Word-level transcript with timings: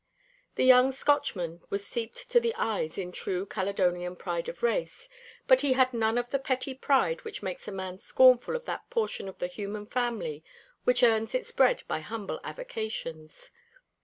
The 0.55 0.63
young 0.65 0.91
Scotchman 0.91 1.61
was 1.69 1.85
steeped 1.85 2.27
to 2.31 2.39
the 2.39 2.55
eyes 2.55 2.97
in 2.97 3.11
true 3.11 3.45
Caledonian 3.45 4.15
pride 4.15 4.49
of 4.49 4.63
race; 4.63 5.07
but 5.45 5.61
he 5.61 5.73
had 5.73 5.93
none 5.93 6.17
of 6.17 6.31
the 6.31 6.39
petty 6.39 6.73
pride 6.73 7.23
which 7.23 7.43
makes 7.43 7.67
a 7.67 7.71
man 7.71 7.99
scornful 7.99 8.55
of 8.55 8.65
that 8.65 8.89
portion 8.89 9.29
of 9.29 9.37
the 9.37 9.45
human 9.45 9.85
family 9.85 10.43
which 10.85 11.03
earns 11.03 11.35
its 11.35 11.51
bread 11.51 11.83
by 11.87 11.99
humble 11.99 12.39
avocations. 12.43 13.51